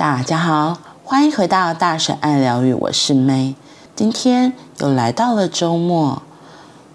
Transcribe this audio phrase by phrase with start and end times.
[0.00, 3.54] 大家好，欢迎回到大神爱疗愈，我是 May。
[3.94, 6.22] 今天又来到了周末，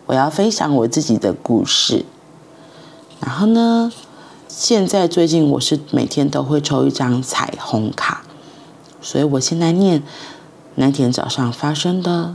[0.08, 2.04] 我要分享我自己的故事。
[3.20, 3.92] 然后呢，
[4.48, 8.24] 现在最近我是每天都会抽一张彩虹卡，
[9.04, 10.02] 所以我现在念
[10.74, 12.34] 那天早上发生的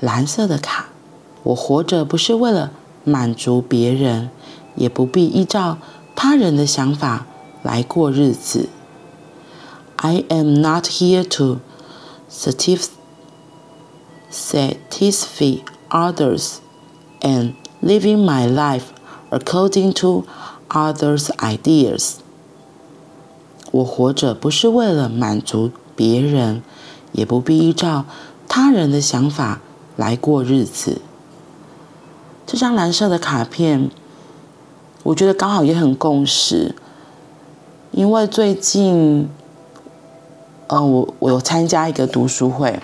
[0.00, 0.86] 蓝色的卡。
[1.42, 2.70] 我活着不是为了
[3.04, 4.30] 满足别人，
[4.76, 5.76] 也不必依照
[6.14, 7.26] 他人的想法
[7.62, 8.70] 来过日子。
[9.97, 11.59] I am not here to
[12.27, 13.21] satisfy
[15.89, 16.59] others
[17.19, 18.85] and living my life
[19.29, 20.25] according to
[20.69, 22.15] others' ideas.
[23.71, 26.63] 我活着不是为了满足别人，
[27.11, 28.05] 也不必依照
[28.47, 29.61] 他人的想法
[29.95, 31.01] 来过日子。
[32.47, 33.91] 这张蓝色的卡片，
[35.03, 36.73] 我觉得刚好也很共识，
[37.91, 39.29] 因为最近。
[40.68, 42.80] 呃，我我有参加一个读书会，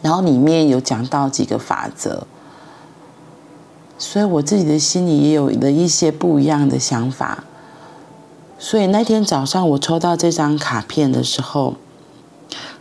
[0.00, 2.26] 然后里面有讲到几个法则，
[3.98, 7.44] 所以我自己的心里也有了一些不一样的想法。
[8.58, 11.74] 所以那天早上我抽到这张卡片的时候，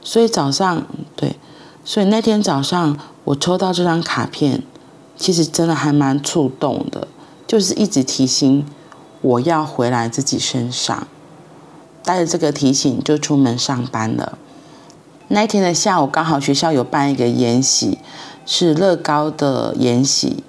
[0.02, 1.36] 所以早上对，
[1.84, 4.64] 所以那天早上我抽到这张卡片，
[5.18, 7.08] 其实真的还蛮触动的，
[7.46, 8.66] 就是一直提醒
[9.22, 11.08] 我要回来自己身上。
[12.10, 14.40] 带着这个提醒就出门上班了。
[15.28, 18.00] 那一天的下午，刚好学校有办一个研习，
[18.48, 20.44] 是乐高的研习。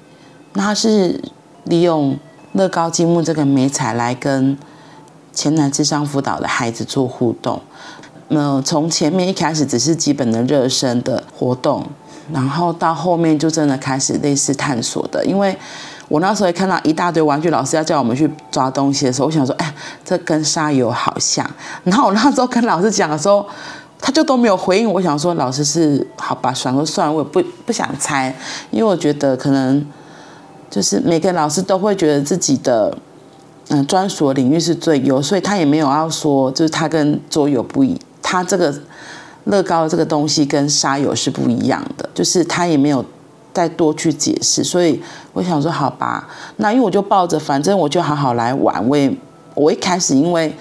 [0.55, 1.21] 那他是
[1.65, 2.19] 利用
[2.55, 4.57] 乐高积木这个媒材来跟
[5.35, 7.61] 前来智商辅导的孩子做互动。
[8.29, 11.87] 那，从前面一开始只是基本的热身的活动，
[12.33, 15.55] 然后到后面就真的开始类似探索的，因为。
[16.11, 21.49] 我那时候看到一大堆玩具，老师要叫我们去抓东西的时候，我想说，哎，这跟沙游好像。
[21.85, 23.47] 然后我那时候跟老师讲的时候，
[24.01, 24.93] 他就都没有回应。
[24.93, 28.37] 我想说，老师是好吧，算了算了，我也不不想猜，
[28.73, 29.87] 因为我觉得可能
[30.69, 32.93] 就是每个老师都会觉得自己的
[33.69, 38.75] 嗯专属领域是最优，所以他也没有要说，就是他跟桌游不一，他这个
[39.45, 43.05] 乐高这个东西跟沙游是不一样的，就是他也没有。
[43.53, 45.03] 再多去解释，所以
[45.33, 48.89] 我想说，好吧，那因为我就抱着，反正我就好好来玩。
[48.89, 49.13] 我也，
[49.55, 50.55] 我一开始因为，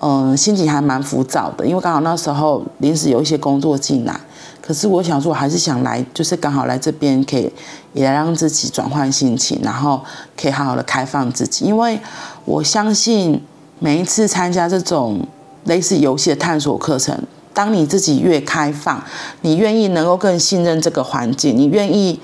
[0.00, 4.18] 嗯、心情还蛮浮躁的，因为刚好那时候临时有一些工作进来。
[4.62, 7.52] 可是我想说，我还是想来，就是刚好来这边，可以
[7.92, 10.00] 也来让自己转换心情，然后
[10.40, 11.64] 可以好好的开放自己。
[11.64, 11.98] 因为
[12.44, 13.42] 我相信
[13.80, 15.26] 每一次参加这种
[15.64, 17.20] 类似游戏的探索课程。
[17.60, 19.04] 当你自己越开放，
[19.42, 22.18] 你愿意能够更信任这个环境，你愿意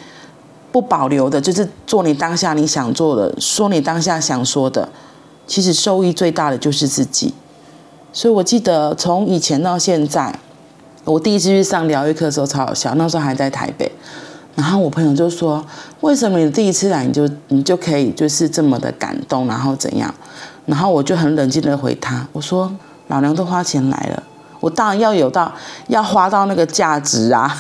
[0.73, 4.89] 不保留的，就是做你当下你想做的，说你当下想说的，
[5.47, 7.35] 其实受益最大的就是自己。
[8.15, 10.35] 所以我记得从以前到现在，
[11.05, 13.93] 我第一次去上疗愈课的时候超好笑，那时候还在台北，
[14.55, 15.63] 然后我朋友就说
[16.01, 20.15] ：“为什么你第一次来你就你就可以就是这么的感动，然后怎样？”
[20.65, 22.75] 然后我就很冷静的回他：“我说
[23.09, 24.23] 老娘都花钱来了。”
[24.61, 25.53] 我当然要有到，
[25.89, 27.57] 要花到那个价值啊，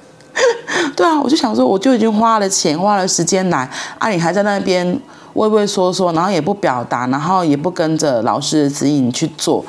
[0.96, 5.00] 对啊，我就想说，我就已经花了钱，花了时间来，啊，你还在那边
[5.34, 9.64] 畏畏缩缩，然后也不表达，然后也不跟着老师的指引去做，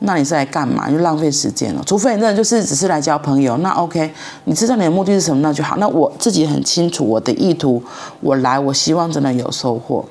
[0.00, 0.90] 那你是来干嘛？
[0.90, 1.82] 就浪费时间了。
[1.86, 4.12] 除非你真的就是只是来交朋友，那 OK，
[4.44, 5.76] 你知道你的目的是什么，那就好。
[5.78, 7.82] 那我自己很清楚我的意图，
[8.20, 10.04] 我来，我希望真的有收获。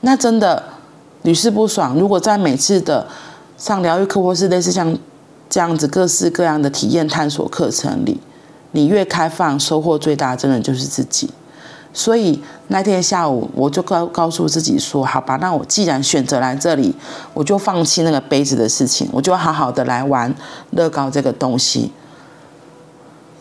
[0.00, 0.62] 那真的
[1.22, 1.96] 屡试不爽。
[1.98, 3.06] 如果在每次的
[3.56, 4.96] 上疗愈课或是类似像。
[5.50, 8.20] 这样子各式各样的体验探索课程里，
[8.70, 11.28] 你越开放，收获最大，真的就是自己。
[11.92, 16.94] 所以那天下午，我就告告诉自己说：“好吧，那我既然选择来这里，
[17.34, 20.32] 我就放弃那个杯子的事情，我就好好的来玩
[20.70, 21.90] 乐高这个东西。”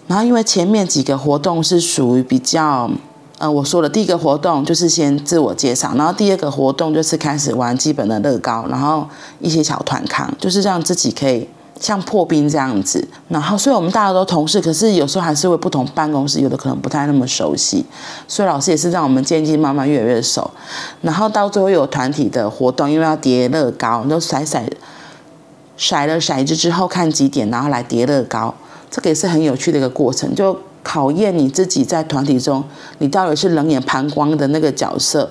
[0.09, 2.89] 然后，因为前面几个活动是属于比较，
[3.37, 9.07] 呃，我说的第一个活动就是先自我介绍，然后第二个活动就是开始玩基本的乐高，然后
[9.39, 11.47] 一些小团康，就是让自己可以。
[11.79, 17.85] 像破冰这样子，然后所以我们大家都同事，可是有时候还是会不同办公室，有的可能不太那么熟悉，
[18.27, 20.51] 所以老师也是让我们渐渐慢慢越来越熟，
[21.01, 24.69] 然后到最后有团体的活动，因为要叠乐高，都甩甩
[25.77, 28.53] 甩了骰子之后看几点，然后来叠乐高，
[28.91, 32.63] 这个也是很有趣的一个过程，就考验你自己在团体中，
[32.97, 35.29] 你到底是冷眼旁观的那个角色。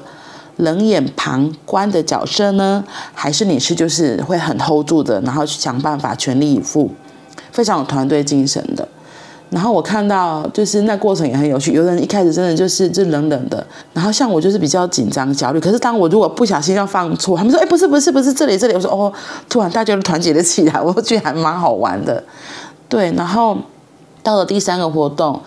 [0.59, 2.85] 冷眼旁观的角色呢，
[3.15, 6.91] 还是你是就是会很 hold 住的，然后去想办法全力以赴，
[7.51, 8.87] 非常有团队精神的。
[9.51, 15.59] 然后我看到就是那过程也很有趣，有人一开始真的就是就冷冷的，然后像我就是比较紧张焦虑。
[15.59, 19.11] 可是当我如果不小心要放错，他们说：“哎，不是不是不是这里这里。”我说：“哦，
[19.49, 22.23] 突然大家都团结了起来， 我觉得还蛮好玩的。”
[22.91, 23.57] 对，然后
[24.23, 25.41] 到了第三个活动。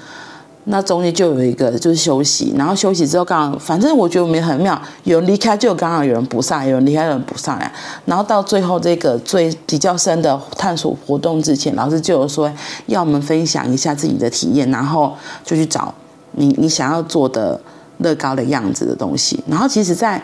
[0.66, 7.72] 那中间就有一个就是休息，然后休息之后刚好，反正我觉得我们很妙，有人离开就刚好有人补上，有人离开有人补上来，
[8.06, 12.52] 然后到最后这个最比较深的探索活动之前，老师就有说
[12.86, 15.92] 要我们分享一下自己的体验，然后就去找
[16.34, 17.60] 你你想要做的
[17.98, 20.24] 乐高的样子的东西，然后其实，在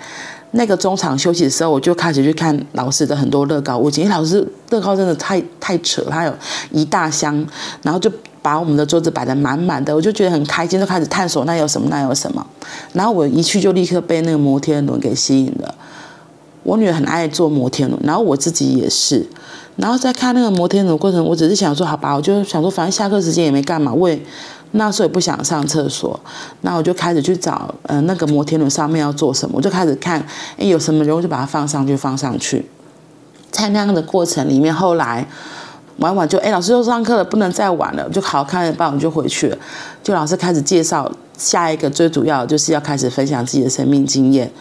[0.51, 6.33] 那个中场休息的时候，我就开始去看老师的很多乐高物件，因为老师乐高真的太太扯，他有
[6.71, 7.43] 一大箱，
[7.81, 8.11] 然后就。
[8.41, 12.45] 把我们的桌子摆得满满的，我就觉得很开心，就开始探索那有什么，那有什么。
[12.93, 15.75] 然后我一去就立刻被那个摩天轮给吸引了。
[16.63, 19.25] 我女儿很爱坐摩天轮，然后我自己也是。
[19.77, 24.19] 然后在看那个摩天轮过程，我只是想说，好吧，我就想说，反正下课时间也没干嘛，我也
[24.71, 26.19] 那时候也不想上厕所，
[26.61, 30.19] 那我就开始去找，呃，那个摩天轮上面要做什么，我就开始看，
[30.57, 32.65] 哎，有什么人，我就把它放上去，放上去。
[33.51, 35.27] 在那样的过程里面，后来。
[35.97, 39.57] 玩完就哎，老师又上课了，不能再玩了，就好好看一半，我们就回去了。
[40.03, 44.51] 就老师开始介绍下一个，最主要就是要开始分享自己的生命经验，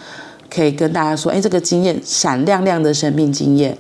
[0.50, 3.77] 可以跟大家说，哎，这个经验闪亮亮的生命经验，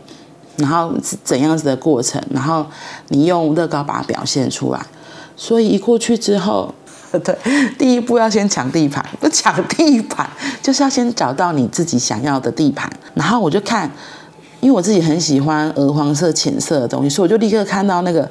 [0.56, 2.66] 然后是怎样子的过程，然后
[3.08, 4.80] 你用乐高把它表现出来。
[5.34, 6.74] 所以一过去之后，
[7.24, 7.36] 对，
[7.78, 10.28] 第一步要先抢地盘，不抢地盘，
[10.62, 12.90] 就是要先找到你自己想要的地盘。
[13.14, 13.90] 然后我就看。
[14.60, 18.28] 因为我自己很喜欢鹅黄色、浅色的东西，所以我就立刻看到那个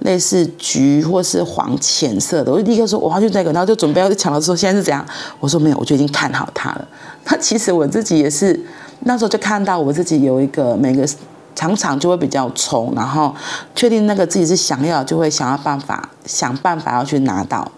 [0.00, 5.04] 类似橘或是黄浅色的，我就立刻说我要去那个，然后就准备要去抢的时候，现在是怎样？
[5.38, 6.88] 我说没有，我就已经看好它了。
[7.24, 8.58] 那其实我自己也是
[9.00, 11.06] 那时候就看到我自己有一个每个
[11.54, 13.32] 常常就会比较冲，然后
[13.74, 17.70] 确定那个自己是想要，就会想要办法想办法要去拿到，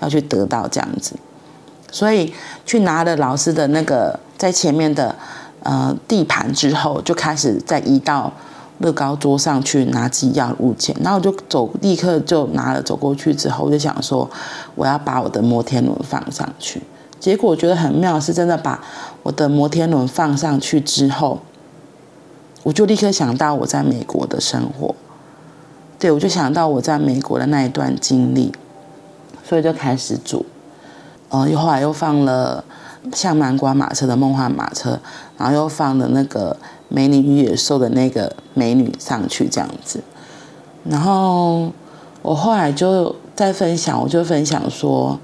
[0.00, 1.14] 要去得到这样子。
[1.92, 2.34] 所以
[2.66, 5.14] 去拿了老师的那个在前面的。
[5.64, 8.30] 呃，地盘之后就开始再移到
[8.80, 14.28] 乐高桌上去拿几样物件，然后我就走，立刻就拿了走过去之后，我就想说
[14.74, 16.82] 我要把我的摩天轮放上去。
[17.18, 18.78] 结果我觉得很妙，是真的把
[19.22, 21.40] 我的摩天轮放上去之后，
[22.62, 24.94] 我就立刻想到我在美国的生活，
[25.98, 28.52] 对，我就想到我在美国的那一段经历，
[29.48, 30.44] 所以就开始煮，
[31.30, 32.62] 呃，又后来又放了。
[33.12, 34.98] 像南瓜马车的梦幻马车，
[35.36, 36.56] 然后又放了那个
[36.88, 40.02] 美女与野兽的那个美女上去这样子，
[40.84, 41.70] 然后
[42.22, 45.18] 我后来就在分享，我就分享说，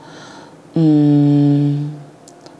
[0.74, 1.94] 嗯，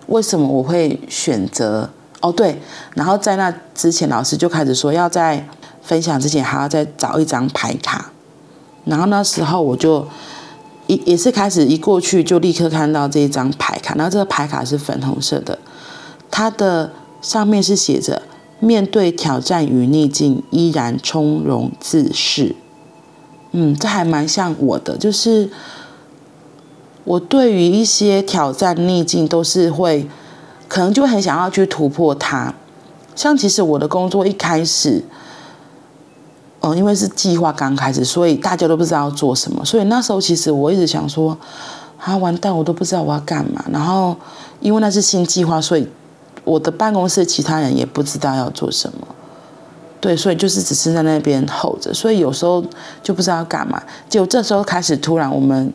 [0.06, 1.90] 为什么我会选择？
[2.20, 2.60] 哦，对，
[2.94, 5.46] 然后在那之前，老师就开始说要在
[5.82, 8.10] 分享之前还要再找一张牌卡，
[8.84, 10.06] 然后那时候我就。
[10.90, 15.56] 也也是开始一过去就立刻看到这一张牌卡，然后这个牌卡是粉红色的，
[16.32, 16.90] 它的
[17.22, 18.22] 上面是写着
[18.58, 22.56] “面对挑战与逆境，依然从容自适”。
[23.52, 25.48] 嗯，这还蛮像我的，就是
[27.04, 30.08] 我对于一些挑战逆境都是会，
[30.66, 32.52] 可能就很想要去突破它。
[33.14, 35.04] 像其实我的工作一开始。
[36.62, 39.64] 嗯，因为是计划刚开始，所以大家都不知道要做什么。
[39.64, 41.36] 所以那时候其实我一直想说，
[41.98, 43.64] 啊，完蛋，我都不知道我要干嘛。
[43.72, 44.14] 然后
[44.60, 45.88] 因为那是新计划，所以
[46.44, 49.08] 我的办公室其他人也不知道要做什么。
[50.00, 51.94] 对，所以就是只是在那边候着。
[51.94, 52.62] 所以有时候
[53.02, 53.82] 就不知道要干嘛。
[54.08, 55.72] 结果这时候开始，突然我们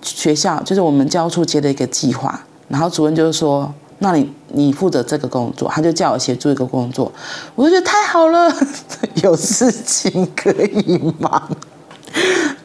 [0.00, 3.72] 学校就是我们教处接了一个计划，然后主任就是说。
[4.02, 7.10] 那你你负责这个工作，他就叫我协助一个工作，
[7.54, 8.52] 我就觉得太好了，
[9.22, 11.56] 有事情可以忙。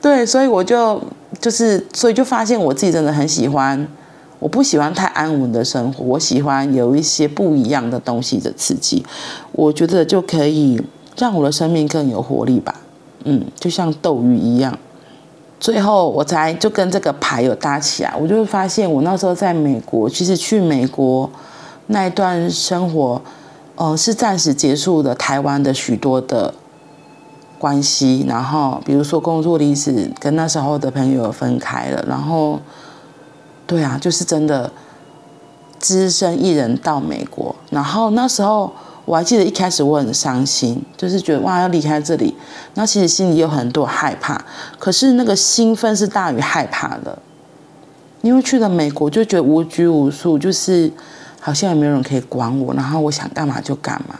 [0.01, 1.00] 对，所以我就
[1.39, 3.88] 就是，所以就发现我自己真的很喜欢，
[4.39, 9.06] 我不喜欢太安稳的生活，我喜欢有一些不一样的东西的刺激，
[9.51, 10.82] 我觉得就可以
[11.15, 12.74] 让我的生命更有活力吧。
[13.25, 14.77] 嗯，就像斗鱼一样。
[15.59, 21.29] 最后我才就跟这个牌有搭起来，我就会发现我那时候在美国，其实去美国
[21.87, 23.21] 那一段生活，
[23.75, 26.53] 呃，是暂时结束的台湾的许多的
[27.57, 32.59] 关系，然后比如说工作离职，跟那时候的朋友分开了，然后，
[33.65, 34.71] 对啊，就是真的，
[35.79, 38.71] 只身一人到美国，然后那时候。
[39.07, 42.35] 我还记得一开始我很伤心，就是觉得哇要离开这里，
[42.73, 44.43] 那其实心里有很多害怕，
[44.77, 47.17] 可是那个兴奋是大于害怕的，
[48.21, 50.91] 因为去了美国就觉得无拘无束，就是
[51.39, 54.19] 好像也没有人可以管我，然后我想干嘛就干嘛。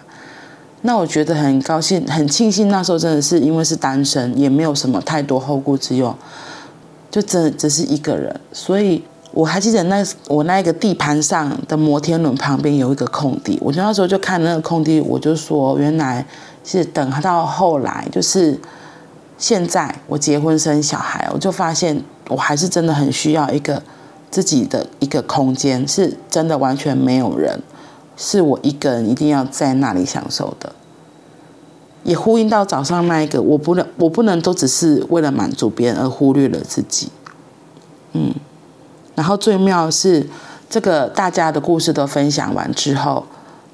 [0.84, 6.16] 那我觉得很高兴，很庆幸那时候真的是因为是单身，也没有什么太多后顾之忧，
[7.12, 8.40] 就真只是一个人。
[8.54, 9.04] 所以
[9.38, 16.26] 我还记得那我那个地盘上的摩天轮旁边有一个空地，我就那时候就看那个空地，我就说原来
[16.64, 18.60] 是等到后来，就是
[19.38, 23.84] 现在我结婚生小孩，我就发现我还是真的很需要一个
[24.32, 27.62] 自己的一个空间，是真的完全没有人，
[28.16, 30.74] 是我一个人一定要在那里享受的。
[32.04, 37.10] 也呼应到早上那一个，我不能，我不能都只是为了满足别人而忽略了自己。
[38.14, 38.34] 嗯，
[39.18, 40.30] 然后最妙的是，
[40.70, 43.26] 这个大家的故事都分享完之后，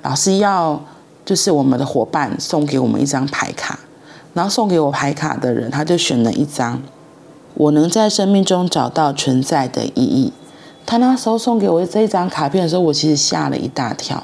[0.02, 0.82] 老师要
[1.26, 3.78] 就是我们的伙伴送给我们一张牌卡，
[4.34, 6.82] 然后送给我牌卡的人，他就选了一张，
[7.56, 10.32] 我能在生命中找到存在的意义。
[10.86, 14.24] 他那时候送给我这一张卡片的时候，我其实吓了一大跳。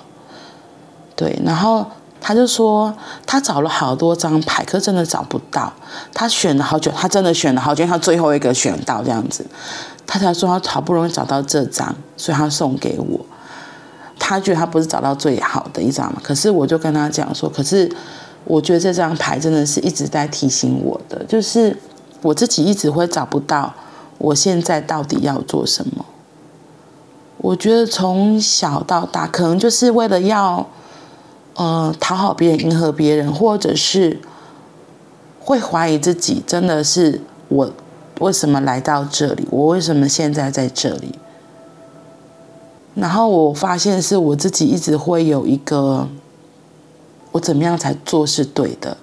[1.18, 1.86] 对，然后。
[2.22, 2.94] 他就说，
[3.26, 5.72] 他找了好多张牌，可真的找不到。
[6.14, 9.46] 他选了好久，他真的选了好久，他最后一个选到这样子，
[10.10, 13.20] 他才说他好不容易找到这张，所以他送给我。
[14.18, 17.90] 他觉得他不是找到最好的一张嘛，可是我就跟他讲说，可是
[18.44, 21.78] 我觉得这张牌真的是一直在提醒我的，就是
[22.24, 23.72] 我自己一直会找不到
[24.18, 26.04] 我现在到底要做什么。
[27.38, 30.68] 我觉得从小到大，可能就是为了要。
[31.56, 34.18] 呃，讨好别人，迎合别人，或者是
[35.42, 37.70] 会怀疑自己，真的是我
[38.20, 39.48] 为什么来到这里？
[39.50, 41.16] 我为什么现在在这里？
[42.96, 46.08] 然后我发现是我自己一直会有一个，
[47.32, 48.98] 我怎么样才做是对的？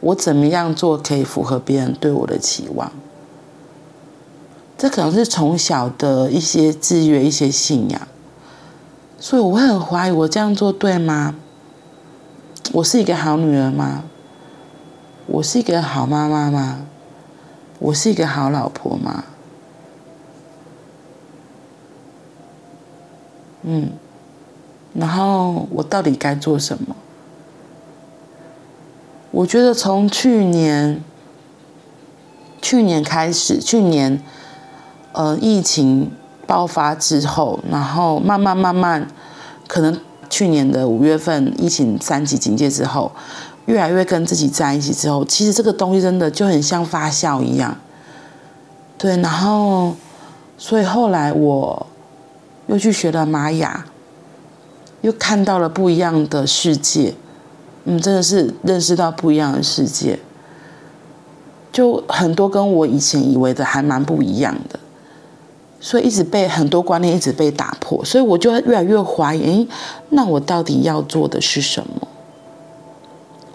[0.00, 2.90] 我怎么样做可以符合别人对我的期望？
[4.78, 8.08] 这可能是从小的一些制约、一些信仰，
[9.18, 11.34] 所以我很怀疑，我这样做对吗？
[12.72, 14.04] 我是一个好女儿吗？
[15.26, 16.86] 我是一个好妈妈吗？
[17.80, 19.24] 我是一个好老婆吗？
[23.62, 23.90] 嗯，
[24.94, 26.94] 然后我到底该做什么？
[29.32, 31.02] 我觉得从去年，
[32.62, 34.22] 去年开始，去年，
[35.12, 36.12] 呃，疫情
[36.46, 39.08] 爆发之后，然后慢慢慢慢，
[39.66, 39.98] 可能。
[40.32, 43.10] 去年的五月份，疫情三级警戒之后，
[43.70, 47.76] 越来越跟自己在一起之后，其实这个东西真的就很像发酵一样。
[48.98, 49.94] 对，然后，
[50.58, 51.86] 所以后来我
[52.66, 53.86] 又去学了玛雅，
[55.02, 57.14] 又看到了不一样的世界，
[57.84, 60.18] 嗯，真的是认识到不一样的世界，
[61.72, 64.80] 就很多跟我以前以为的还蛮不一样的。
[65.82, 69.66] 所以一直被很多观念一直被打破，所以我就越来越怀疑，
[70.10, 72.08] 那我到底要做的是什么？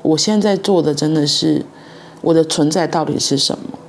[0.05, 1.65] 我现在做的真的是
[2.21, 3.79] 我的存在到底是什么？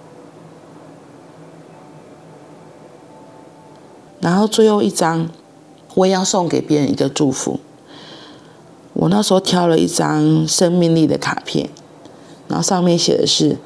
[4.21, 5.29] 然后最后一张，
[5.95, 7.61] 我也要送给别人一个祝福。
[8.95, 11.69] 我那时候挑了一张生命力的卡片，
[12.49, 13.59] 然后上面写的是：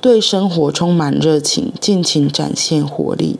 [0.00, 3.38] 对生活充满热情，尽情展现活力。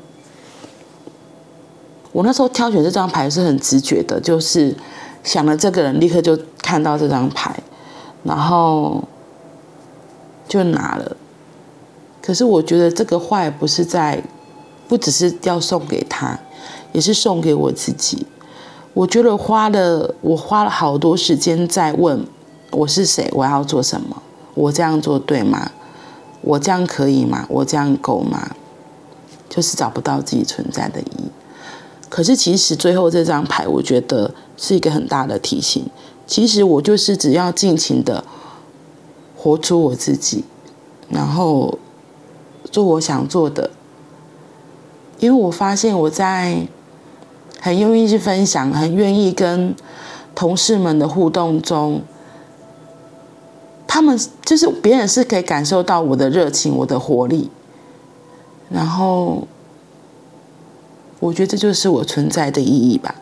[2.12, 4.76] 我那时候挑选这张牌是很直觉的，就是
[5.24, 7.60] 想了这个人，立刻就看到这张牌，
[8.26, 9.04] 然后
[10.48, 11.16] 就拿了。
[12.20, 14.22] 可是我觉得这个坏不是在，
[14.88, 16.38] 不只是要送给他，
[16.92, 18.26] 也是送给我自己。
[18.94, 22.26] 我觉得花了我花了好多时间在问
[22.72, 24.22] 我是谁，我要做什么，
[24.54, 25.70] 我这样做对吗？
[26.40, 27.46] 我这样可以吗？
[27.48, 28.56] 我这样够吗？
[29.48, 31.30] 就是找不到自己存在的意义。
[32.08, 35.84] 可是，其实最后这张牌，我觉得是一个很大的提醒。
[36.26, 38.24] 其实我就是只要尽情的
[39.36, 40.44] 活出我自己，
[41.08, 41.78] 然后
[42.70, 43.70] 做我想做的。
[45.18, 46.66] 因为我发现我在
[47.60, 49.74] 很愿意去分享，很愿意跟
[50.34, 52.02] 同事们的互动中，
[53.86, 57.50] 他们就是别人是可以感受到我的热情，我的活力，
[58.68, 59.46] 然后。
[61.18, 63.14] 我觉得这就是我存在的意义吧，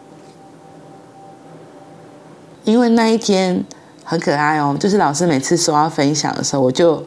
[2.64, 3.64] 因为那一天
[4.02, 7.02] 很可爱哦，就是老师每次说要分享的时候，我就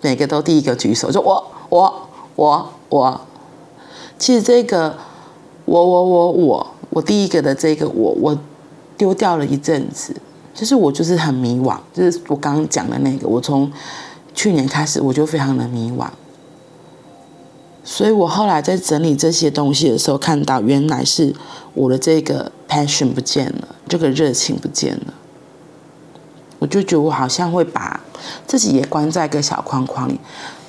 [0.00, 3.20] 每个都第一个举手，就我我我我。
[4.18, 4.96] 其实这个
[5.64, 8.36] 我我我我我第一个的这个我我
[8.96, 10.14] 丢掉了一阵子，
[10.52, 13.70] 就是我就是很迷惘，就是我刚刚讲的那个，我从
[14.34, 16.08] 去年开始我就非常的迷惘。
[17.84, 21.34] 所以我后来在整理这些东西的时候，看到原来是
[21.74, 25.14] 我的这个 passion 不见了，这个热情不见了。
[26.60, 28.00] 我就觉得我好像会把
[28.46, 30.18] 自己也关在一个小框框里，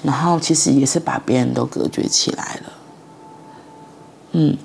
[0.04, 2.74] 然后其实也是把别人都隔绝起来了。
[4.32, 4.58] 嗯，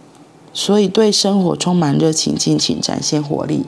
[0.52, 3.64] 所以对生活充满热情，尽情展现活力，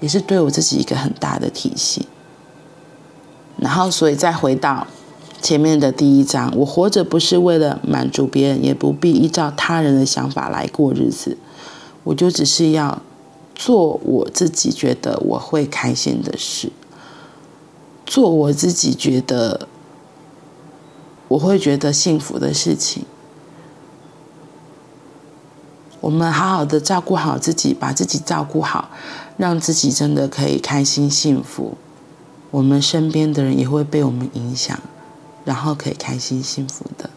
[0.00, 2.04] 也是对我自己一个很大的提醒。
[3.58, 4.88] 然后，所以再回到
[5.40, 11.38] 前面的第一章，我活着不是为了满足别人，也不必依照他人的想法来过日子，
[12.02, 13.00] 我就只是要
[13.54, 16.70] 做我自己觉得我会开心的事，
[18.04, 19.68] 做我自己觉得
[21.28, 23.04] 我会觉得幸福的事情。
[26.00, 28.90] 我们好好的照顾好自己，把自己照顾好，
[29.36, 31.76] 让自己真的可以开心幸福。
[32.50, 34.78] 我们身边的人也会被我们影响，
[35.44, 37.08] 然后可以开心幸福的。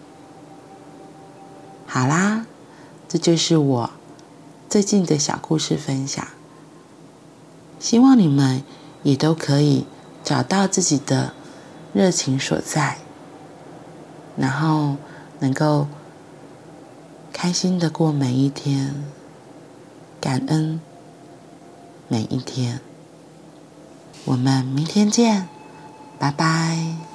[1.87, 2.45] 好啦，
[3.09, 3.89] 这就是我
[4.75, 6.27] 最近的小故事分享。
[7.79, 8.61] 希望你们
[9.03, 9.85] 也都可以
[10.21, 11.31] 找到自己的
[11.93, 12.97] 热情所在，
[14.35, 14.97] 然后
[15.39, 15.87] 能够
[17.31, 18.93] 开心的过每一天，
[20.19, 20.81] 感恩
[22.09, 22.81] 每一天。
[24.25, 25.47] 我们明天见，
[26.19, 27.14] 拜拜。